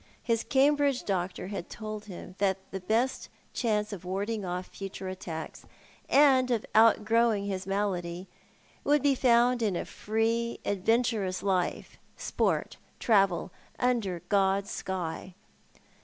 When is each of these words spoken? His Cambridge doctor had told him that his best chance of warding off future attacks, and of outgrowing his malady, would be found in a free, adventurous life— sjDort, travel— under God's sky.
His 0.23 0.43
Cambridge 0.43 1.05
doctor 1.05 1.49
had 1.49 1.69
told 1.69 2.05
him 2.05 2.33
that 2.39 2.57
his 2.71 2.81
best 2.81 3.29
chance 3.53 3.93
of 3.93 4.03
warding 4.03 4.43
off 4.43 4.65
future 4.65 5.07
attacks, 5.09 5.67
and 6.09 6.49
of 6.49 6.65
outgrowing 6.73 7.45
his 7.45 7.67
malady, 7.67 8.27
would 8.83 9.03
be 9.03 9.13
found 9.13 9.61
in 9.61 9.75
a 9.75 9.85
free, 9.85 10.59
adventurous 10.65 11.43
life— 11.43 11.99
sjDort, 12.17 12.77
travel— 12.99 13.51
under 13.89 14.23
God's 14.27 14.71
sky. 14.71 15.35